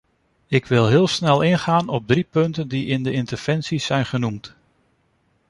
[0.47, 4.53] Ik wil heel snel ingaan op drie punten die in de interventies zijn genoemd.